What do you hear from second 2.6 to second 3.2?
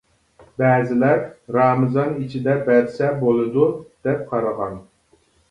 بەرسە